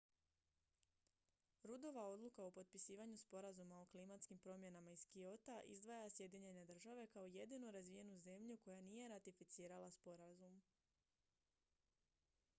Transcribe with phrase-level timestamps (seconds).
[1.69, 7.71] ruddova odluka o potpisivanju sporazuma o klimatskim promjenama iz kyota izdvaja sjedinjene države kao jedinu
[7.71, 10.59] razvijenu zemlju koja nije ratificirala sporazum